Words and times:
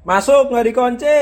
Masuk 0.00 0.48
nggak 0.48 0.64
dikunci. 0.64 1.18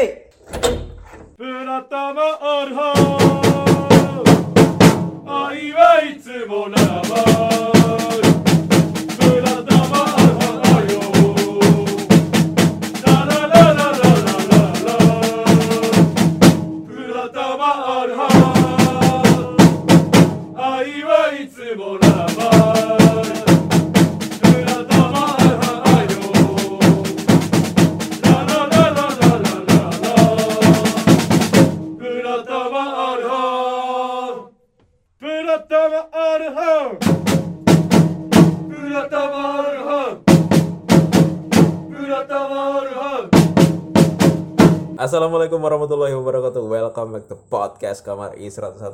Podcast 47.89 48.05
Kamar 48.05 48.37
I101 48.37 48.85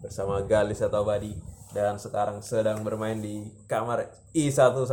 bersama 0.00 0.40
Galis 0.40 0.80
atau 0.80 1.04
Badi 1.04 1.36
dan 1.76 2.00
sekarang 2.00 2.40
sedang 2.40 2.80
bermain 2.80 3.20
di 3.20 3.44
Kamar 3.68 4.08
I110 4.32 4.88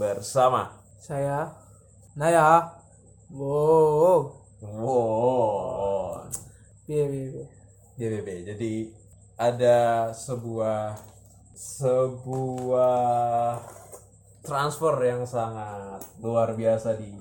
bersama 0.00 0.72
saya 0.96 1.52
Naya 2.16 2.72
wow 3.28 4.40
Wow. 4.64 6.32
piye 6.88 7.04
piye 7.12 7.44
GBB. 8.00 8.48
Jadi 8.48 8.88
ada 9.36 10.08
sebuah 10.16 10.96
sebuah 11.52 12.88
transfer 14.40 14.96
yang 15.04 15.28
sangat 15.28 16.00
luar 16.24 16.56
biasa 16.56 16.96
di 16.96 17.12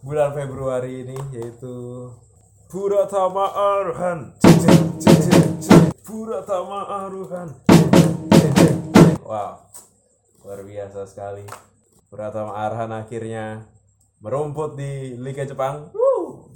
bulan 0.00 0.32
Februari 0.32 1.04
ini 1.04 1.18
yaitu 1.36 2.08
Puratama 2.66 3.46
Arhan. 3.54 4.34
Puratama 6.02 6.82
Arhan. 7.06 7.54
Wow. 9.22 9.62
Luar 10.42 10.60
biasa 10.66 11.06
sekali. 11.06 11.46
Puratama 12.10 12.58
Arhan 12.58 12.90
akhirnya 12.90 13.70
merumput 14.18 14.74
di 14.74 15.14
Liga 15.14 15.46
Jepang. 15.46 15.94
Woo. 15.94 16.50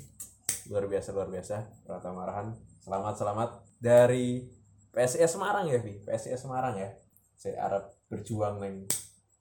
Luar 0.66 0.90
biasa 0.90 1.14
luar 1.14 1.30
biasa 1.30 1.70
Puratama 1.86 2.26
Arhan. 2.26 2.58
Selamat 2.82 3.14
selamat 3.14 3.50
dari 3.78 4.50
PSIS 4.90 5.38
Semarang 5.38 5.70
ya, 5.70 5.78
Vi. 5.78 6.02
PSIS 6.02 6.42
Semarang 6.42 6.74
ya. 6.74 6.90
Saya 7.38 7.62
harap 7.62 7.94
berjuang 8.10 8.58
neng 8.58 8.90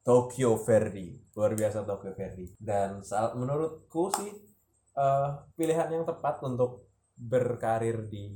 Tokyo 0.06 0.54
Verdy. 0.62 1.18
Luar 1.34 1.58
biasa 1.58 1.82
Tokyo 1.82 2.14
Verdy. 2.14 2.54
Dan 2.62 3.02
menurutku 3.34 4.14
sih 4.14 4.49
eh, 5.00 5.30
pilihan 5.56 5.88
yang 5.88 6.04
tepat 6.04 6.44
untuk 6.44 6.92
berkarir 7.16 8.04
di 8.12 8.36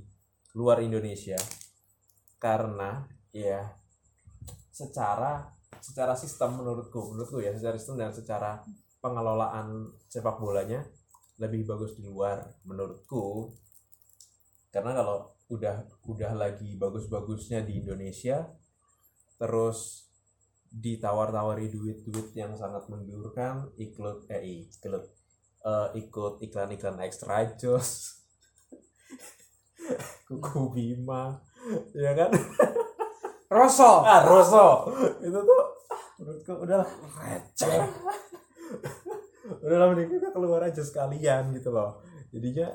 luar 0.55 0.79
Indonesia. 0.79 1.37
Karena 2.39 3.03
ya 3.35 3.67
secara 4.71 5.51
secara 5.83 6.15
sistem 6.15 6.63
menurutku 6.63 7.13
menurutku 7.13 7.43
ya 7.43 7.51
secara 7.53 7.75
sistem 7.75 7.99
dan 7.99 8.11
secara 8.15 8.63
pengelolaan 9.03 9.91
sepak 10.07 10.39
bolanya 10.39 10.87
lebih 11.41 11.67
bagus 11.67 11.99
di 11.99 12.07
luar 12.07 12.39
menurutku. 12.63 13.51
Karena 14.71 14.95
kalau 14.95 15.33
udah 15.51 15.85
udah 16.07 16.31
lagi 16.33 16.79
bagus-bagusnya 16.79 17.61
di 17.67 17.83
Indonesia 17.83 18.47
terus 19.37 20.09
ditawar-tawari 20.73 21.69
duit-duit 21.69 22.33
yang 22.33 22.57
sangat 22.57 22.89
menggiurkan 22.89 23.69
ikut 23.77 24.25
eh 24.33 24.65
ikut 24.65 25.22
eh, 25.63 25.87
ikut 25.99 26.43
iklan-iklan 26.43 26.99
extra 27.03 27.47
jos 27.55 28.19
kuku 30.27 30.61
bima 30.75 31.39
ya 31.95 32.11
kan? 32.15 32.31
Rosso. 33.53 34.01
Ah 34.01 34.25
Rosso. 34.25 34.89
Itu 35.21 35.39
tuh 35.45 35.63
menurutku 36.19 36.53
udahlah 36.65 36.89
receh. 37.21 37.81
Udahlah 39.61 39.87
mending 39.93 40.09
kita 40.17 40.33
keluar 40.33 40.65
aja 40.65 40.81
sekalian 40.81 41.53
gitu 41.53 41.69
loh. 41.69 42.01
Jadinya 42.33 42.73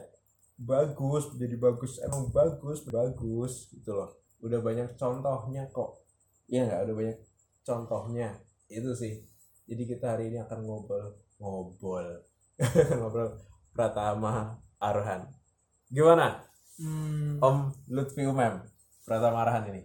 bagus 0.58 1.34
jadi 1.38 1.54
bagus 1.54 2.02
emang 2.02 2.30
bagus 2.30 2.86
bagus 2.86 3.72
gitu 3.74 3.92
loh. 3.96 4.14
Udah 4.38 4.62
banyak 4.62 4.94
contohnya 4.94 5.66
kok. 5.74 6.06
Iya 6.46 6.70
nggak? 6.70 6.80
Udah 6.88 6.94
banyak 6.94 7.18
contohnya. 7.66 8.28
Itu 8.70 8.94
sih. 8.94 9.18
Jadi 9.68 9.82
kita 9.84 10.16
hari 10.16 10.32
ini 10.32 10.38
akan 10.40 10.64
ngobrol 10.64 11.18
ngobrol 11.42 12.24
ngobrol 12.98 13.38
Pratama 13.70 14.58
Arhan 14.82 15.30
gimana? 15.88 16.42
Hmm, 16.78 17.38
Om 17.42 17.70
Lutfi 17.90 18.22
Umem 18.26 18.62
Pratama 19.02 19.42
Arhan 19.46 19.72
ini. 19.72 19.82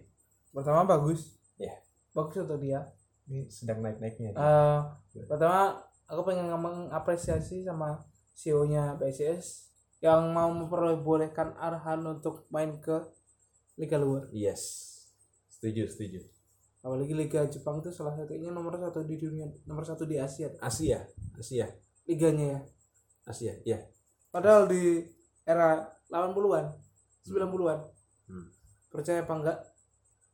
Pertama 0.52 0.86
bagus. 0.86 1.34
Iya. 1.58 1.80
bagus 2.14 2.38
untuk 2.38 2.60
dia? 2.62 2.86
Ini 3.26 3.48
sedang 3.50 3.80
naik-naiknya 3.80 4.36
nih. 4.36 4.38
Eh, 4.38 5.26
pertama 5.26 5.80
aku 6.06 6.22
pengen 6.28 6.52
mengapresiasi 6.52 7.64
sama 7.64 8.04
CEO 8.36 8.68
nya 8.68 8.94
PSIS 9.00 9.72
yang 10.04 10.30
mau 10.30 10.52
memperbolehkan 10.52 11.56
Arhan 11.56 12.04
untuk 12.04 12.44
main 12.52 12.78
ke 12.78 13.00
liga 13.80 13.96
luar. 13.96 14.28
Yes. 14.30 14.92
Setuju 15.48 15.88
setuju. 15.88 16.20
Apalagi 16.84 17.16
liga 17.16 17.48
Jepang 17.48 17.80
itu 17.80 17.88
salah 17.88 18.12
satunya 18.12 18.52
nomor 18.52 18.76
satu 18.76 19.00
di 19.02 19.16
dunia 19.16 19.48
nomor 19.64 19.88
satu 19.88 20.04
di 20.04 20.20
Asia. 20.20 20.52
Asia 20.60 21.00
Asia 21.40 21.66
liganya 22.04 22.46
ya? 22.46 22.60
Asia 23.24 23.54
ya 23.64 23.78
padahal 24.28 24.66
di 24.66 25.00
era 25.42 25.80
80-an 26.06 26.66
90-an 27.22 27.80
Hmm. 28.24 28.48
percaya 28.88 29.20
apa 29.20 29.34
enggak? 29.34 29.58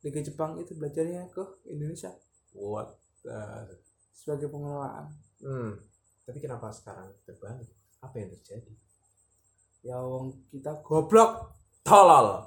Liga 0.01 0.19
Jepang 0.21 0.55
itu 0.55 0.73
belajarnya 0.73 1.27
ke 1.27 1.43
Indonesia. 1.65 2.09
What 2.51 2.95
the- 3.21 3.79
sebagai 4.11 4.47
pengelolaan. 4.47 5.11
Hmm. 5.39 5.75
tapi 6.21 6.37
kenapa 6.37 6.69
sekarang 6.69 7.11
terbalik 7.21 7.67
apa 7.99 8.15
yang 8.15 8.29
terjadi? 8.31 8.71
Ya 9.81 9.97
wong 9.97 10.47
kita 10.47 10.79
goblok. 10.79 11.51
Tolol. 11.81 12.45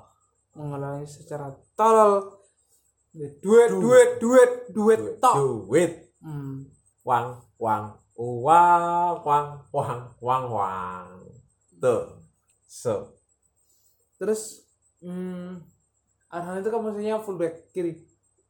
Mengelolanya 0.54 1.04
secara 1.04 1.50
tolol. 1.74 2.38
Duit 3.10 3.42
Du- 3.42 3.80
duit 3.80 4.10
duit 4.18 4.50
duit 4.70 5.00
tok. 5.18 5.34
duit. 5.66 5.92
Hmm. 6.18 6.64
wang 7.02 7.36
wang 7.58 7.92
uang 8.14 9.22
wang 9.26 9.48
wang 9.74 10.02
wang 10.22 10.44
wang 10.50 11.06
tuh. 11.78 12.22
So. 12.66 13.18
Terus 14.18 14.62
hmm, 15.02 15.58
Arhan 16.30 16.62
itu 16.62 16.70
kan 16.70 16.80
maksudnya 16.82 17.18
fullback 17.22 17.70
kiri. 17.74 17.98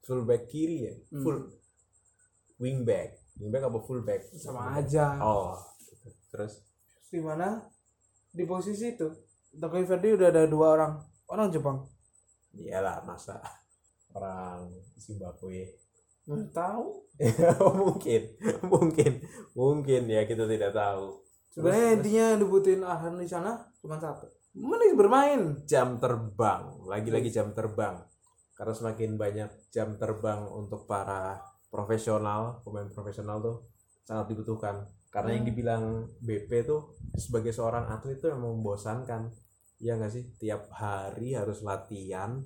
Fullback 0.04 0.48
kiri 0.52 0.76
ya? 0.88 0.94
Hmm. 1.12 1.22
full. 1.25 1.38
Wingback. 2.60 3.16
Wingback 3.41 3.64
apa 3.66 3.78
fullback? 3.82 4.20
Sama 4.36 4.76
aja. 4.76 5.16
Oh 5.20 5.56
gitu. 6.04 6.08
terus? 6.28 6.60
Di 7.08 7.20
mana? 7.22 7.64
Di 8.31 8.44
posisi 8.44 8.92
itu. 8.92 9.08
Tokyo 9.54 9.86
Verdy 9.86 10.08
udah 10.19 10.28
ada 10.28 10.44
dua 10.50 10.66
orang. 10.75 10.92
Orang 11.31 11.48
Jepang. 11.48 11.86
Iyalah 12.54 13.02
masa 13.06 13.41
orang 14.14 14.70
Zimbabwe 14.98 15.84
nggak 16.25 16.53
tahu. 16.53 17.05
Mungkin 17.79 18.23
mungkin 18.67 19.12
mungkin 19.55 20.03
ya 20.11 20.27
kita 20.27 20.51
tidak 20.51 20.75
tahu. 20.75 21.23
Sebenarnya 21.55 21.88
intinya 21.94 22.26
dibutuhin 22.43 22.82
Arhan 22.82 23.15
di 23.23 23.31
sana 23.31 23.55
cuma 23.79 24.03
satu. 24.03 24.26
Mending 24.59 24.99
bermain. 24.99 25.41
Jam 25.62 26.03
terbang 26.03 26.82
lagi-lagi 26.91 27.31
jam 27.31 27.55
terbang. 27.55 28.03
Karena 28.59 28.75
semakin 28.75 29.15
banyak 29.15 29.50
jam 29.71 29.94
terbang 29.94 30.43
untuk 30.50 30.91
para 30.91 31.38
profesional 31.71 32.62
pemain 32.67 32.91
profesional 32.91 33.38
tuh 33.38 33.56
sangat 34.03 34.35
dibutuhkan. 34.35 34.91
Karena 35.15 35.38
yang 35.38 35.47
dibilang 35.47 36.11
BP 36.19 36.67
tuh 36.67 36.99
sebagai 37.15 37.55
seorang 37.55 37.87
atlet 37.87 38.19
tuh 38.19 38.35
emang 38.35 38.59
membosankan. 38.59 39.31
Ya 39.79 39.94
nggak 39.94 40.11
sih? 40.11 40.27
Tiap 40.43 40.75
hari 40.75 41.38
harus 41.38 41.62
latihan 41.62 42.43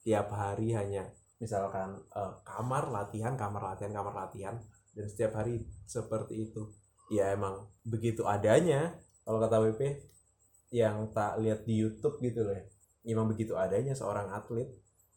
tiap 0.00 0.32
hari 0.32 0.72
hanya 0.72 1.08
misalkan 1.40 1.96
eh, 2.14 2.32
kamar 2.44 2.92
latihan 2.92 3.34
kamar 3.34 3.74
latihan 3.74 3.90
kamar 3.90 4.14
latihan 4.14 4.54
dan 4.94 5.06
setiap 5.08 5.40
hari 5.40 5.64
seperti 5.88 6.46
itu. 6.46 6.68
Ya 7.10 7.34
emang 7.34 7.66
begitu 7.82 8.22
adanya 8.22 8.94
kalau 9.26 9.42
kata 9.42 9.58
WP 9.58 9.82
yang 10.70 11.10
tak 11.10 11.42
lihat 11.42 11.66
di 11.66 11.82
YouTube 11.82 12.22
gitu 12.22 12.46
loh 12.46 12.54
ya. 12.54 12.62
Emang 13.02 13.26
begitu 13.26 13.58
adanya 13.58 13.96
seorang 13.96 14.30
atlet 14.30 14.70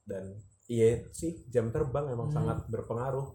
dan 0.08 0.34
iya 0.66 1.04
sih 1.14 1.44
jam 1.52 1.70
terbang 1.70 2.10
emang 2.10 2.32
Hmm. 2.34 2.38
sangat 2.42 2.58
berpengaruh. 2.72 3.28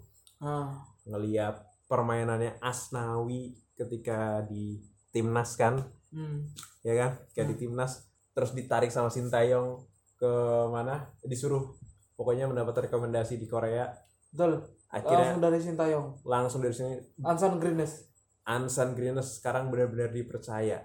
Ah. 0.42 0.82
Ngelihat 1.06 1.62
permainannya 1.86 2.58
Asnawi 2.58 3.54
ketika 3.78 4.42
di 4.42 4.80
timnas 5.14 5.54
kan? 5.54 5.78
Hmm. 6.08 6.48
ya 6.82 6.96
kan? 6.96 7.10
Kayak 7.36 7.48
di 7.54 7.56
timnas 7.68 8.08
terus 8.32 8.56
ditarik 8.56 8.88
sama 8.88 9.12
Sintayong 9.12 9.84
ke 10.16 10.32
mana? 10.72 11.12
Disuruh 11.22 11.76
pokoknya 12.18 12.50
mendapat 12.50 12.90
rekomendasi 12.90 13.38
di 13.38 13.46
Korea. 13.46 13.86
Betul. 14.34 14.66
akhirnya 14.88 15.36
Langsung 15.36 15.44
dari 15.44 15.58
Sintayong. 15.60 16.06
langsung 16.24 16.60
dari 16.64 16.74
sini. 16.74 16.96
Ansan 17.22 17.60
Greenness. 17.62 18.08
Ansan 18.48 18.96
Greenness 18.96 19.38
sekarang 19.38 19.70
benar-benar 19.70 20.10
dipercaya 20.10 20.82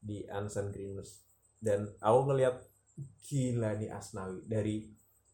di 0.00 0.24
Ansan 0.30 0.72
Greenness 0.72 1.20
dan 1.60 1.92
aku 2.00 2.32
ngelihat 2.32 2.56
gila 3.28 3.76
nih 3.76 3.92
Asnawi. 3.92 4.40
Dari 4.48 4.76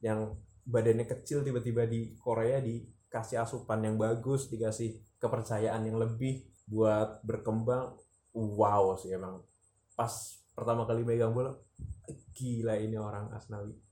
yang 0.02 0.34
badannya 0.66 1.06
kecil 1.06 1.46
tiba-tiba 1.46 1.86
di 1.86 2.18
Korea 2.18 2.58
dikasih 2.58 3.46
asupan 3.46 3.86
yang 3.86 3.96
bagus 3.96 4.50
dikasih 4.50 4.98
kepercayaan 5.22 5.86
yang 5.86 6.02
lebih 6.02 6.42
buat 6.66 7.22
berkembang. 7.22 7.94
Wow 8.34 8.98
sih 8.98 9.14
emang. 9.14 9.40
Pas 9.94 10.12
pertama 10.56 10.88
kali 10.88 11.04
megang 11.04 11.36
bola 11.36 11.52
gila 12.32 12.80
ini 12.80 12.96
orang 12.96 13.28
Asnawi 13.32 13.85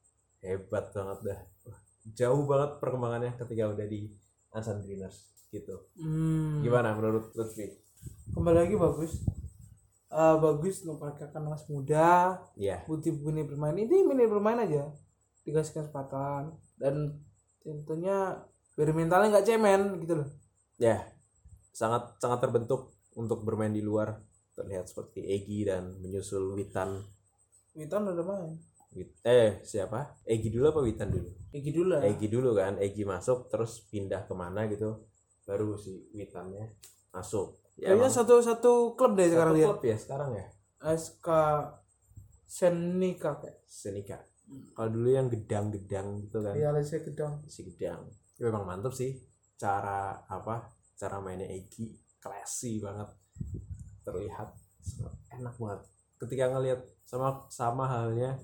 hebat 0.45 0.93
banget 0.93 1.19
dah. 1.25 1.41
Jauh 2.13 2.45
banget 2.45 2.77
perkembangannya 2.85 3.33
ketika 3.41 3.73
udah 3.73 3.87
di 3.89 4.13
Ansan 4.53 4.85
Greenness 4.85 5.33
gitu. 5.49 5.89
Hmm. 5.97 6.61
gimana 6.61 6.93
menurut 6.93 7.33
Lutfi? 7.33 7.73
Kembali 8.35 8.69
lagi 8.69 8.77
bagus. 8.77 9.23
Eh, 10.15 10.37
bagus 10.39 10.87
untuk 10.87 11.03
mereka 11.03 11.27
kan 11.31 11.43
mas 11.43 11.67
muda, 11.67 12.39
Iya, 12.55 12.87
putih 12.87 13.19
begini 13.19 13.43
bermain. 13.43 13.75
Ini 13.75 14.07
mini 14.07 14.31
bermain 14.31 14.63
aja. 14.63 14.91
Dikasih 15.43 15.83
kesempatan. 15.83 16.55
Dan 16.79 17.19
tentunya 17.65 18.39
biar 18.79 18.91
mentalnya 18.95 19.39
nggak 19.39 19.47
cemen 19.47 19.81
gitu 20.03 20.23
loh. 20.23 20.29
Ya 20.79 21.03
sangat 21.75 22.19
sangat 22.23 22.43
terbentuk 22.43 22.95
untuk 23.19 23.43
bermain 23.43 23.75
di 23.75 23.83
luar. 23.83 24.19
Terlihat 24.55 24.87
seperti 24.87 25.19
Egi 25.19 25.67
dan 25.67 25.99
menyusul 25.99 26.55
Witan. 26.55 27.03
Witan 27.75 28.07
udah 28.07 28.23
main 28.23 28.55
Wit- 28.95 29.21
eh 29.27 29.61
siapa? 29.67 30.23
Egi 30.23 30.49
dulu 30.55 30.71
apa 30.71 30.81
Witan 30.81 31.11
dulu? 31.11 31.29
Egi 31.51 31.71
dulu 31.75 31.99
Egi 31.99 32.27
dulu 32.31 32.51
kan 32.55 32.79
Egi 32.79 33.03
masuk 33.03 33.51
terus 33.51 33.83
pindah 33.91 34.25
ke 34.25 34.35
mana 34.35 34.71
gitu. 34.71 35.03
Baru 35.45 35.75
si 35.75 36.09
Witannya 36.15 36.71
masuk. 37.11 37.59
Ya 37.75 37.91
kayaknya 37.91 38.11
satu 38.11 38.39
satu 38.39 38.73
klub 38.95 39.19
deh 39.19 39.27
satu 39.27 39.35
sekarang 39.35 39.55
dia 39.59 39.67
klub 39.67 39.83
ya 39.83 39.97
sekarang 39.99 40.31
ya? 40.39 40.47
SK 40.95 41.29
Senika 42.47 43.43
kayak. 43.43 43.59
Senika 43.67 44.19
kalau 44.75 44.91
dulu 44.93 45.09
yang 45.11 45.27
gedang-gedang 45.33 46.21
gitu 46.27 46.45
kan. 46.45 46.55
Iya 46.55 46.71
Malaysia 46.71 47.01
Gedang. 47.01 47.43
Si 47.49 47.65
gedang. 47.65 48.07
Ya, 48.37 48.51
memang 48.51 48.65
mantep 48.67 48.93
sih. 48.93 49.17
Cara 49.57 50.21
apa? 50.29 50.69
Cara 50.99 51.19
mainnya 51.23 51.49
Egi 51.49 51.95
classy 52.21 52.83
banget. 52.83 53.09
Terlihat 54.05 54.49
sangat 54.85 55.15
enak 55.33 55.55
banget. 55.57 55.81
Ketika 56.21 56.45
ngelihat 56.53 56.81
sama 57.09 57.49
sama 57.49 57.85
halnya 57.89 58.37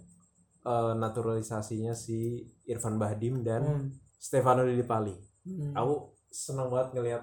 eh, 0.62 0.92
naturalisasinya 0.94 1.92
si 1.92 2.40
Irfan 2.64 2.96
Bahdim 2.96 3.40
dan 3.40 3.62
hmm. 3.64 3.86
Stefano 4.16 4.62
Lili 4.62 4.84
Pali 4.84 5.16
Hmm. 5.40 5.72
aku 5.72 5.94
senang 6.28 6.68
banget 6.68 6.88
ngelihat 6.92 7.22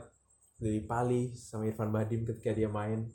Lili 0.57 0.81
Pali 0.81 1.22
sama 1.31 1.66
Irfan 1.66 1.94
Bahdim 1.94 2.25
ketika 2.25 2.50
dia 2.50 2.66
main 2.66 3.06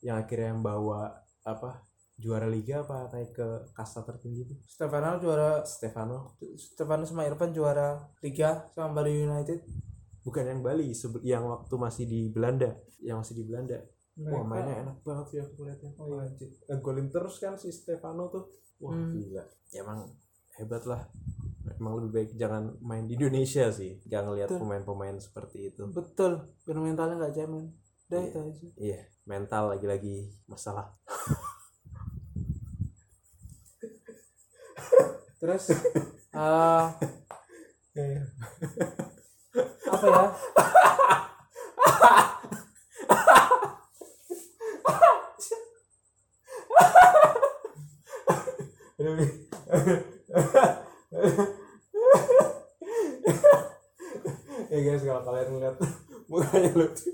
yang 0.00 0.16
akhirnya 0.16 0.56
yang 0.56 0.64
bawa 0.64 1.12
apa 1.44 1.84
juara 2.16 2.44
liga 2.44 2.80
apa 2.80 3.12
naik 3.12 3.32
ke 3.32 3.48
kasta 3.72 4.00
tertinggi 4.00 4.44
itu 4.44 4.54
Stefano 4.64 5.16
juara 5.16 5.60
Stefano 5.62 6.40
Stefano 6.56 7.04
sama 7.04 7.24
Irfan 7.24 7.52
juara 7.52 8.00
Liga 8.20 8.64
sama 8.72 8.96
Bali 8.96 9.12
United 9.20 9.60
bukan 10.20 10.44
yang 10.46 10.60
Bali 10.60 10.88
yang 11.20 11.44
waktu 11.44 11.74
masih 11.76 12.04
di 12.04 12.32
Belanda 12.32 12.72
yang 13.00 13.20
masih 13.20 13.36
di 13.36 13.44
Belanda 13.44 13.76
wah 14.20 14.40
Mereka- 14.40 14.48
mainnya 14.48 14.74
enak 14.82 14.96
banget 15.00 15.26
ya 15.32 15.42
aku 15.44 15.60
liatnya 15.64 15.90
Oh, 15.96 16.08
iya. 16.10 16.24
Anjir. 16.24 16.48
ngegolin 16.66 17.08
terus 17.08 17.36
kan 17.36 17.56
si 17.56 17.68
Stefano 17.68 18.28
tuh 18.28 18.44
wah 18.80 18.92
Hmm. 18.92 19.12
gila. 19.14 19.44
Ya, 19.70 19.84
emang 19.84 20.10
hebat 20.58 20.82
lah. 20.84 21.06
Emang 21.78 22.02
lebih 22.02 22.12
baik 22.12 22.30
jangan 22.36 22.76
main 22.82 23.06
di 23.06 23.14
Indonesia 23.14 23.70
sih. 23.70 24.02
Jangan 24.04 24.36
lihat 24.36 24.50
pemain-pemain 24.50 25.16
seperti 25.16 25.72
itu. 25.72 25.86
Betul. 25.88 26.50
Biar 26.66 26.76
mentalnya 26.76 27.16
nggak 27.20 27.34
udah 28.10 28.18
Iya. 28.18 28.26
itu 28.26 28.38
aja 28.42 28.66
iya 28.74 29.00
mental 29.22 29.70
lagi-lagi 29.70 30.34
masalah. 30.50 30.98
Terus 35.38 35.70
eh 36.34 36.86
apa 39.90 40.06
ya 40.10 40.26
ya 49.00 49.08
guys 54.84 55.00
kalau 55.00 55.24
kalian 55.24 55.48
melihat 55.56 55.80
mukanya 56.28 56.68
Lutfi. 56.76 57.08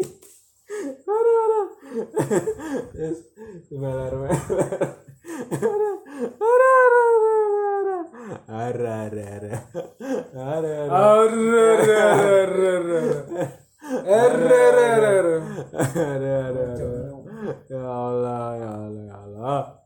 Aduh 1.06 1.36
aduh. 1.46 1.66
Yes 2.98 3.22
melar 3.70 4.10
melar 4.18 4.34
aduh 8.50 8.90
aduh 8.90 9.22
aduh 9.22 9.46
aduh 12.26 12.66
aduh. 12.66 13.06
Aduh 14.10 14.50
aduh 14.58 14.90
aduh. 15.22 15.38
Aduh 16.50 17.06
ya 17.70 17.78
Allah 17.86 18.58
ya 18.58 18.70
Allah 18.74 19.06
ya 19.06 19.14
Allah. 19.22 19.62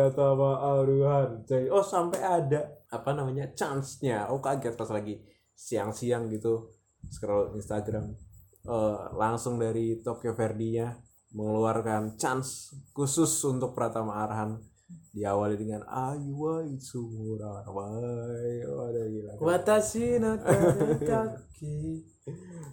pura 0.00 0.08
tama 0.16 0.56
aruhan 0.56 1.44
coy. 1.44 1.68
Oh 1.68 1.84
sampai 1.84 2.20
ada 2.24 2.60
apa 2.88 3.12
namanya 3.12 3.52
chance-nya. 3.52 4.32
Oh 4.32 4.40
kaget 4.40 4.72
pas 4.72 4.88
lagi 4.88 5.20
siang-siang 5.52 6.32
gitu 6.32 6.72
scroll 7.12 7.52
Instagram. 7.60 8.16
Eh, 8.64 9.00
langsung 9.16 9.60
dari 9.60 10.00
Tokyo 10.00 10.32
Verdy-nya 10.32 10.96
mengeluarkan 11.36 12.16
chance 12.16 12.72
khusus 12.96 13.28
untuk 13.44 13.76
Pratama 13.76 14.24
Arhan. 14.24 14.56
Diawali 14.90 15.54
dengan 15.54 15.86
ayu 15.86 16.34
wa 16.34 16.64
itsumura 16.64 17.62
wai. 17.68 18.64
Waduh 18.64 19.06
gila. 19.06 19.32
Watashi 19.38 20.18
no 20.18 20.34
taritaki 20.40 22.02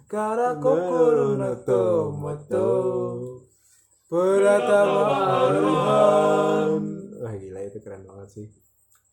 Kara 0.08 0.56
kokoro 0.56 1.36
no 1.36 1.52
tomoto. 1.62 2.68
Pratama 4.08 5.04
Aruhan 5.46 6.97
Wah 7.28 7.36
gila 7.36 7.60
itu 7.60 7.76
keren 7.84 8.08
banget 8.08 8.40
sih. 8.40 8.46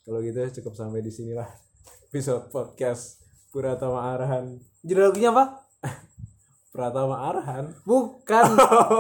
Kalau 0.08 0.24
gitu 0.24 0.40
cukup 0.40 0.80
sampai 0.80 1.04
di 1.04 1.12
sinilah 1.12 1.52
episode 2.08 2.48
podcast 2.48 3.20
Puratama 3.52 4.16
Arhan. 4.16 4.56
Judul 4.88 5.12
lagunya 5.12 5.36
apa? 5.36 5.68
Pratama 6.72 7.28
Arhan. 7.28 7.76
Bukan 7.84 8.46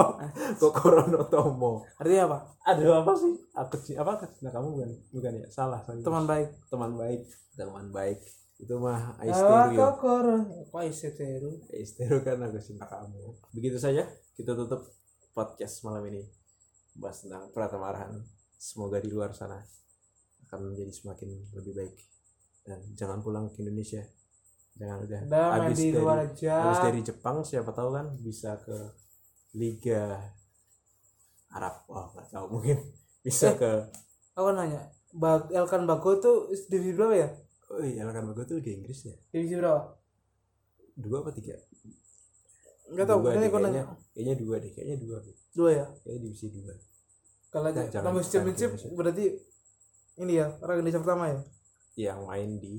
Kokoro 0.60 1.08
no 1.08 1.32
Tomo. 1.32 1.88
Artinya 1.96 2.28
apa? 2.28 2.38
Aduh 2.68 2.92
apa 2.92 3.16
sih? 3.16 3.40
Aku 3.56 3.80
apa 3.96 4.28
nah, 4.44 4.52
kamu 4.52 4.68
bukan 4.76 4.92
bukan 5.16 5.32
ya? 5.40 5.48
Salah. 5.48 5.80
sorry. 5.88 6.04
Teman 6.04 6.28
baik 6.28 6.52
teman 6.68 6.92
baik. 7.00 7.24
Teman 7.56 7.88
baik. 7.96 8.20
Itu 8.60 8.84
mah 8.84 9.16
Aisteru. 9.24 9.80
kokoro 9.80 10.38
Kok 10.76 10.82
Aisteru? 10.84 11.64
Aisteru 11.72 12.20
kan 12.20 12.44
aku 12.44 12.60
cinta 12.60 12.84
kamu. 12.84 13.32
Begitu 13.56 13.80
saja 13.80 14.04
kita 14.36 14.52
tutup 14.60 14.92
podcast 15.32 15.88
malam 15.88 16.04
ini. 16.12 16.28
Bahas 17.00 17.24
tentang 17.24 17.48
Pratama 17.56 17.96
Arhan. 17.96 18.35
Semoga 18.56 18.98
di 19.00 19.10
luar 19.10 19.32
sana 19.32 19.62
akan 20.48 20.72
menjadi 20.74 20.92
semakin 20.92 21.30
lebih 21.54 21.74
baik. 21.74 21.96
Dan 22.66 22.80
jangan 22.98 23.22
pulang 23.22 23.52
ke 23.52 23.62
Indonesia. 23.62 24.02
Jangan 24.76 24.98
udah 25.08 25.20
habis 25.56 25.78
di 25.80 25.88
dari 25.88 26.04
luar 26.04 26.18
aja 26.28 26.54
habis 26.68 26.80
dari 26.84 27.00
Jepang 27.00 27.48
siapa 27.48 27.72
tahu 27.72 27.96
kan 27.96 28.12
bisa 28.20 28.60
ke 28.60 28.76
Liga 29.56 30.20
Arab. 31.50 31.88
Wah, 31.88 32.12
nggak 32.12 32.28
tahu 32.28 32.46
mungkin 32.60 32.78
bisa 33.24 33.56
Eh. 33.56 33.56
ke 33.56 33.72
Aku 34.36 34.52
nanya 34.52 34.92
Bag 35.16 35.48
Elkan 35.48 35.88
Bago 35.88 36.20
tuh 36.20 36.52
divisi 36.68 36.92
berapa 36.92 37.16
ya? 37.16 37.30
Oh 37.72 37.80
iya, 37.82 38.04
kan 38.06 38.28
bagus 38.28 38.46
tuh 38.46 38.60
Liga 38.60 38.72
Inggris 38.76 39.00
ya. 39.08 39.16
Divisi 39.32 39.56
berapa? 39.56 39.96
Dua 41.00 41.24
apa 41.24 41.32
tiga? 41.32 41.56
Enggak 42.92 43.08
tahu, 43.10 43.20
Dua 43.26 43.32
deh, 43.34 43.48
kayaknya, 43.50 43.60
nanya. 43.64 43.84
kayaknya 44.14 44.36
dua 44.38 44.56
deh, 44.62 44.72
kayaknya 44.76 44.98
dua. 45.02 45.18
Dua 45.56 45.70
ya? 45.72 45.86
Kayaknya 46.04 46.22
divisi 46.28 46.48
dua. 46.52 46.76
Kalau 47.56 47.72
aja 47.72 47.88
Nah, 47.88 48.12
Nambah 48.12 48.20
bukan 48.20 48.32
championship 48.36 48.72
berarti 48.92 49.26
ini 50.20 50.44
ya, 50.44 50.52
orang 50.60 50.84
Indonesia 50.84 51.00
pertama 51.00 51.24
ya? 51.32 51.40
Yang 51.96 52.20
main 52.28 52.50
di 52.60 52.74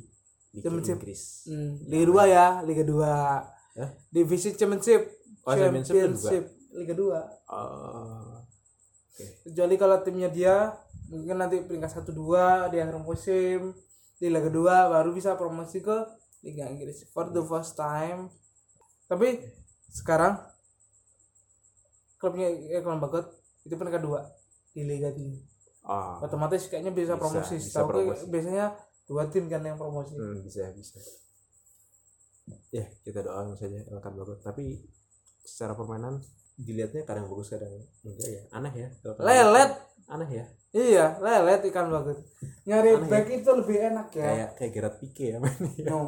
Liga 0.52 0.68
Championship. 0.68 0.96
Inggris. 1.00 1.22
Hmm, 1.48 1.72
Liga 1.88 2.04
2 2.12 2.32
ya, 2.36 2.46
Liga 2.60 2.84
2. 2.84 3.80
Hah? 3.80 3.90
Divisi 4.12 4.52
Championship. 4.52 5.00
Oh, 5.48 5.52
Championship 5.56 6.44
Liga 6.76 6.92
2. 6.92 7.08
Oh, 7.48 8.44
Kecuali 9.16 9.74
kalau 9.80 9.96
timnya 10.04 10.28
dia 10.28 10.76
mungkin 11.08 11.40
nanti 11.40 11.64
peringkat 11.64 12.04
1 12.04 12.12
2 12.12 12.68
di 12.68 12.76
akhir 12.76 13.00
musim 13.00 13.72
di 14.20 14.28
Liga 14.28 14.52
2 14.52 14.92
baru 14.92 15.08
bisa 15.16 15.40
promosi 15.40 15.80
ke 15.80 15.96
Liga 16.44 16.68
Inggris 16.68 17.08
for 17.16 17.32
the 17.32 17.40
first 17.40 17.80
time. 17.80 18.28
Tapi 19.08 19.40
sekarang 19.88 20.36
klubnya 22.20 22.52
Irfan 22.76 23.00
Bagot 23.00 23.32
itu 23.64 23.72
peringkat 23.72 24.04
dua 24.04 24.24
di 24.76 24.84
Liga 24.84 25.08
ah. 25.88 26.20
Otomatis 26.20 26.68
kayaknya 26.68 26.92
bisa, 26.92 27.16
Bisa, 27.16 27.22
promosi. 27.24 27.54
bisa 27.56 27.80
gue 27.80 27.88
promosi. 27.88 28.24
biasanya 28.28 28.66
dua 29.08 29.24
tim 29.32 29.48
kan 29.48 29.64
yang 29.64 29.80
promosi. 29.80 30.12
Hmm, 30.12 30.44
bisa 30.44 30.68
bisa. 30.76 31.00
Ya 32.68 32.84
kita 33.00 33.24
doakan 33.24 33.56
saja 33.56 33.80
Elkan 33.88 34.12
Bagot 34.14 34.38
tapi 34.44 34.76
secara 35.40 35.72
permainan 35.72 36.20
dilihatnya 36.56 37.02
kadang 37.08 37.26
bagus 37.26 37.50
kadang 37.50 37.72
enggak 38.04 38.28
ya. 38.28 38.42
Aneh 38.52 38.72
ya 38.76 38.88
lelet. 39.16 39.72
Aneh 40.06 40.30
ya. 40.30 40.44
Iya 40.76 41.06
lelet 41.18 41.64
ikan 41.72 41.88
bagut 41.88 42.20
nyari 42.68 42.94
Aneh 42.94 43.08
ya. 43.08 43.10
back 43.10 43.26
itu 43.32 43.50
lebih 43.50 43.76
enak 43.88 44.08
ya. 44.12 44.24
Kayak 44.28 44.50
kayak 44.60 44.70
Gerard 44.76 44.96
Pique 45.00 45.24
ya 45.32 45.38
mainnya. 45.40 45.84
No. 45.88 46.00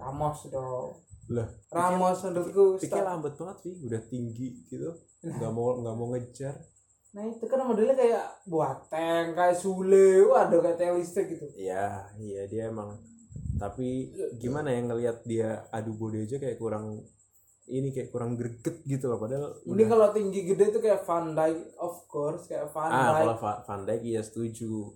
Ramos 0.00 0.40
dong. 0.48 0.90
Lah 1.32 1.48
Ramos 1.70 2.18
menurutku 2.24 2.64
Pique 2.80 2.98
lambat 2.98 3.34
banget 3.36 3.56
sih 3.62 3.74
udah 3.84 4.02
tinggi 4.08 4.48
gitu. 4.66 4.90
Nggak 5.22 5.50
mau 5.50 5.76
nggak 5.78 5.94
mau 5.94 6.06
ngejar 6.14 6.54
nah 7.14 7.22
itu 7.24 7.44
kan 7.44 7.62
modelnya 7.62 7.94
kayak 7.94 8.24
Boateng 8.44 9.32
kayak 9.32 9.54
Sule 9.54 10.26
waduh 10.26 10.58
kayak 10.58 10.76
Theo 10.76 10.94
listrik 10.94 11.30
gitu. 11.30 11.46
Ya 11.54 12.10
iya 12.16 12.44
dia 12.44 12.68
emang. 12.68 12.98
Tapi 13.54 14.10
gimana 14.34 14.68
ya 14.68 14.82
ngelihat 14.82 15.22
dia 15.22 15.62
adu 15.70 15.94
body 15.94 16.22
aja 16.22 16.36
kayak 16.36 16.58
kurang 16.58 17.06
ini 17.66 17.88
kayak 17.88 18.10
kurang 18.10 18.34
greget 18.34 18.82
gitu 18.84 19.06
loh 19.06 19.16
padahal 19.16 19.56
ini 19.64 19.72
udah- 19.78 19.88
kalau 19.88 20.06
tinggi 20.10 20.44
gede 20.44 20.64
itu 20.68 20.80
kayak 20.80 21.00
Van 21.02 21.32
Dijk 21.32 21.58
of 21.78 22.04
course 22.04 22.44
kayak 22.44 22.68
Van 22.68 22.90
ah 22.90 22.98
Dijk. 23.08 23.16
kalau 23.22 23.36
Va- 23.38 23.62
Van 23.62 23.80
Dijk 23.84 24.02
iya 24.02 24.20
setuju. 24.20 24.90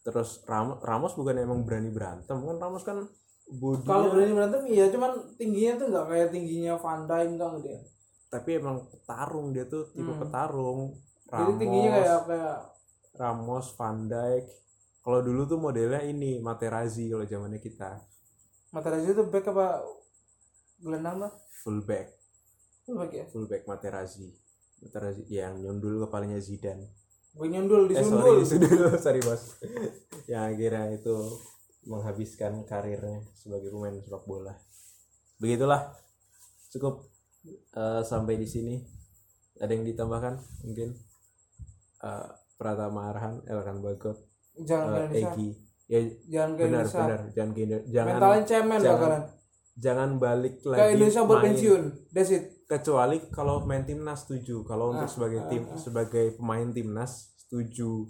Terus 0.00 0.44
Ramos 0.44 0.78
Ramos 0.80 1.12
bukan 1.14 1.36
emang 1.36 1.60
berani 1.60 1.88
berantem 1.88 2.36
kan 2.38 2.56
Ramos 2.58 2.84
kan 2.84 3.04
bodinya 3.50 3.88
kalau 3.90 4.06
berani 4.12 4.32
berantem 4.32 4.62
iya 4.66 4.86
cuman 4.88 5.10
tingginya 5.34 5.72
tuh 5.74 5.86
nggak 5.88 6.06
kayak 6.06 6.28
tingginya 6.30 6.74
Van 6.76 7.00
Dijk 7.02 7.28
enggak 7.30 7.52
dia 7.60 7.78
tapi 8.28 8.50
emang 8.54 8.86
petarung 8.86 9.50
dia 9.50 9.66
tuh 9.66 9.90
tipe 9.90 10.06
Hmm. 10.06 10.20
petarung 10.20 10.80
jadi 11.30 11.42
Ramos 11.46 11.60
tingginya 11.62 11.90
kayak 11.94 12.20
kayak 12.26 12.58
Ramos 13.14 13.66
Van 13.78 13.96
Dijk. 14.10 14.44
Kalau 15.00 15.20
dulu 15.24 15.42
tuh 15.48 15.58
modelnya 15.62 16.02
ini 16.04 16.42
Materazzi 16.42 17.08
kalau 17.08 17.24
zamannya 17.24 17.62
kita. 17.62 18.02
Materazzi 18.74 19.14
itu 19.14 19.24
back 19.30 19.46
apa 19.54 19.66
gelandang 20.82 21.16
lah 21.24 21.32
fullback 21.62 22.20
back. 22.96 23.10
Ya? 23.14 23.24
Fullback 23.30 23.62
Materazzi. 23.66 24.28
Materazzi 24.80 25.22
yang 25.30 25.60
nyundul 25.60 26.08
kepalanya 26.08 26.40
Zidane. 26.40 26.88
Gue 27.30 27.46
nyundul 27.46 27.86
eh 27.94 28.02
disundul 28.02 28.42
sorry 28.42 28.58
disundul 28.66 28.98
sorry 29.04 29.20
bos. 29.22 29.60
Yang 30.26 30.42
akhirnya 30.56 30.84
itu 30.98 31.16
menghabiskan 31.86 32.52
karirnya 32.66 33.22
sebagai 33.38 33.70
pemain 33.70 33.94
sepak 34.00 34.24
bola. 34.26 34.54
Begitulah. 35.38 35.94
Cukup 36.70 37.06
eh, 37.76 38.02
sampai 38.02 38.34
di 38.40 38.48
sini. 38.48 38.76
Ada 39.60 39.76
yang 39.76 39.84
ditambahkan 39.84 40.40
mungkin 40.64 40.96
Eh, 42.00 42.28
Pratama 42.60 43.08
Arhan 43.08 43.40
Elkan 43.48 43.80
Bagot 43.80 44.16
jangan 44.60 44.88
ke 44.92 45.00
Indonesia 45.16 45.32
Egi. 45.32 45.48
Ya 45.90 45.98
jangan 46.28 46.50
ke 46.52 46.62
benar 46.68 46.84
Indonesia 46.84 47.00
benar. 47.00 47.20
Jangan 47.32 47.50
ke 47.52 47.60
jangan 47.88 48.06
mentalnya 48.12 48.42
cemen 48.44 48.78
jangan 48.80 48.96
bakalan 49.00 49.22
jangan 49.80 50.08
balik 50.20 50.54
ke 50.60 50.66
lagi 50.68 50.80
Indonesia 50.96 51.20
buat 51.24 51.40
pensiun. 51.40 51.82
That's 52.12 52.30
it. 52.36 52.44
Kecuali 52.68 53.16
kalau 53.32 53.64
main 53.64 53.82
timnas 53.88 54.28
setuju. 54.28 54.62
Kalau 54.68 54.92
untuk 54.92 55.08
Ah, 55.08 55.12
sebagai 55.12 55.40
ah, 55.40 55.48
tim 55.48 55.62
ah. 55.66 55.76
sebagai 55.80 56.26
pemain 56.36 56.68
timnas 56.68 57.12
setuju. 57.40 58.06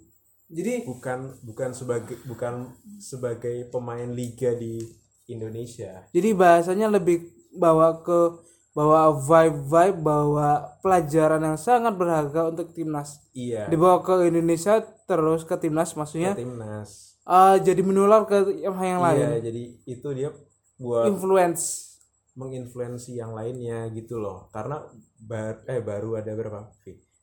Jadi 0.50 0.82
bukan 0.82 1.18
bukan 1.47 1.70
sebagai 1.70 2.16
bukan 2.26 2.75
sebagai 2.99 3.70
pemain 3.70 4.11
liga 4.11 4.50
di 4.59 4.82
Indonesia. 5.30 6.11
jadi 6.11 6.35
bahasanya 6.35 6.90
lebih 6.90 7.30
bawa 7.54 8.02
ke 8.02 8.42
bawa 8.70 9.10
vibe 9.18 9.58
vibe 9.66 9.98
bawa 9.98 10.78
pelajaran 10.78 11.42
yang 11.42 11.58
sangat 11.58 11.94
berharga 11.98 12.54
untuk 12.54 12.70
timnas. 12.70 13.18
Iya. 13.34 13.66
Dibawa 13.66 13.98
ke 14.06 14.30
Indonesia 14.30 14.78
terus 15.10 15.42
ke 15.42 15.58
timnas 15.58 15.90
ke 15.90 15.98
maksudnya 15.98 16.38
timnas. 16.38 17.18
eh, 17.26 17.56
jadi 17.66 17.82
menular 17.82 18.22
ke 18.30 18.62
yang 18.62 18.78
yang 18.78 19.02
lain. 19.02 19.26
iya 19.26 19.38
jadi 19.42 19.62
itu 19.90 20.08
dia 20.14 20.30
buat 20.78 21.10
influence. 21.10 21.98
menginfluensi 22.38 23.18
yang 23.18 23.34
lainnya 23.34 23.90
gitu 23.90 24.22
loh. 24.22 24.48
Karena 24.54 24.78
bar 25.18 25.66
eh 25.66 25.82
baru 25.82 26.22
ada 26.22 26.30
berapa? 26.30 26.70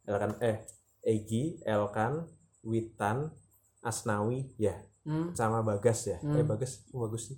Elkan 0.04 0.36
eh 0.44 0.68
Egi 1.00 1.64
Elkan 1.64 2.28
Witan 2.68 3.32
Asnawi 3.80 4.52
ya. 4.60 4.76
Hmm, 5.08 5.32
sama 5.32 5.64
Bagas 5.64 6.12
ya. 6.12 6.20
Hmm. 6.20 6.36
eh 6.36 6.44
Bagas 6.44 6.84
oh, 6.92 7.08
bagus 7.08 7.32
sih? 7.32 7.38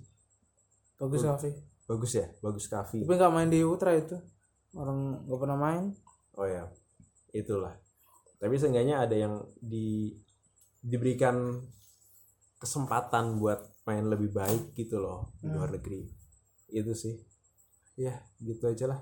Bagus 0.98 1.22
Kavi 1.22 1.69
bagus 1.90 2.14
ya? 2.14 2.30
Bagus 2.38 2.70
Kavi. 2.70 3.02
Tapi 3.02 3.14
nggak 3.18 3.34
main 3.34 3.50
di 3.50 3.66
Ultra 3.66 3.90
itu. 3.98 4.14
Orang 4.78 5.26
nggak 5.26 5.40
pernah 5.42 5.58
main. 5.58 5.90
Oh 6.38 6.46
ya 6.46 6.70
itulah. 7.34 7.74
Tapi 8.38 8.54
seenggaknya 8.54 9.02
ada 9.02 9.18
yang 9.18 9.42
di 9.58 10.14
diberikan 10.80 11.58
kesempatan 12.62 13.42
buat 13.42 13.58
main 13.84 14.06
lebih 14.06 14.30
baik 14.30 14.78
gitu 14.78 15.02
loh 15.02 15.34
di 15.42 15.50
luar 15.50 15.74
negeri. 15.74 16.06
Itu 16.70 16.94
sih. 16.94 17.18
Ya 17.98 18.22
gitu 18.38 18.70
aja 18.70 18.86
lah. 18.94 19.00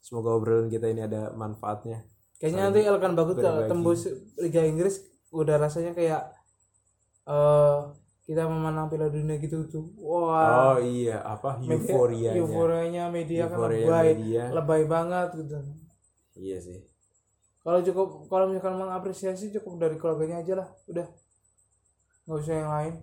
Semoga 0.00 0.32
obrolan 0.32 0.72
kita 0.72 0.88
ini 0.88 1.04
ada 1.04 1.36
manfaatnya. 1.36 2.08
Kayaknya 2.40 2.62
nanti 2.72 2.80
Elkan 2.88 3.12
Bagut 3.12 3.36
kalau 3.36 3.68
tembus 3.68 4.08
Liga 4.40 4.64
Inggris. 4.64 5.04
Udah 5.28 5.60
rasanya 5.60 5.92
kayak 5.92 6.32
eh 7.28 7.80
kita 8.30 8.46
memenang 8.46 8.86
Piala 8.86 9.10
Dunia 9.10 9.42
gitu 9.42 9.66
tuh. 9.66 9.90
Wah. 9.98 10.78
Oh 10.78 10.78
iya. 10.78 11.18
Apa? 11.18 11.58
Media- 11.58 12.38
euforianya. 12.38 13.10
media 13.10 13.50
kan 13.50 13.58
Euforia 13.58 13.82
lebay. 13.90 14.06
media. 14.14 14.42
lebay 14.54 14.82
banget 14.86 15.28
gitu. 15.34 15.58
Iya 16.38 16.62
sih. 16.62 16.78
Kalau 17.66 17.82
cukup 17.82 18.30
kalau 18.30 18.46
misalkan 18.46 18.78
mengapresiasi 18.78 19.50
cukup 19.58 19.82
dari 19.82 19.98
keluarganya 19.98 20.46
aja 20.46 20.62
lah. 20.62 20.68
Udah. 20.86 21.10
Nggak 22.30 22.38
usah 22.38 22.54
yang 22.54 22.70
lain. 22.70 22.94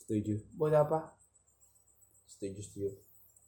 Setuju. 0.00 0.34
Buat 0.56 0.88
apa? 0.88 1.12
Setuju 2.24 2.60
setuju. 2.64 2.90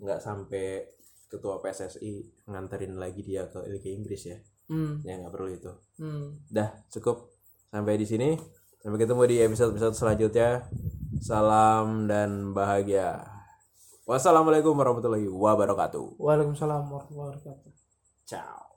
Nggak 0.04 0.20
sampai 0.20 0.92
ketua 1.32 1.64
PSSI 1.64 2.44
nganterin 2.52 3.00
lagi 3.00 3.24
dia 3.24 3.48
ke 3.48 3.64
Liga 3.64 3.88
Inggris 3.88 4.28
ya. 4.28 4.36
Hmm. 4.68 5.00
Ya 5.08 5.16
nggak 5.16 5.32
perlu 5.32 5.56
itu. 5.56 5.72
Hmm. 5.96 6.36
Dah 6.52 6.84
cukup. 6.92 7.32
Sampai 7.72 7.96
di 7.96 8.04
sini. 8.04 8.36
Sampai 8.78 9.00
ketemu 9.00 9.24
di 9.24 9.36
episode 9.40 9.72
episode 9.72 9.96
selanjutnya 9.96 10.68
salam 11.20 12.06
dan 12.06 12.54
bahagia. 12.54 13.26
Wassalamualaikum 14.08 14.72
warahmatullahi 14.72 15.28
wabarakatuh. 15.28 16.16
Waalaikumsalam 16.16 16.88
warahmatullahi 16.88 17.38
wabarakatuh. 17.38 17.72
Ciao 18.24 18.67